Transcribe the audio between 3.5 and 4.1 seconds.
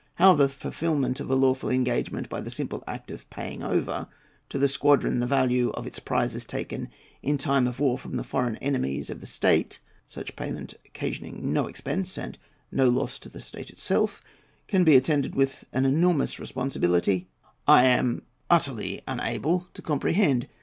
over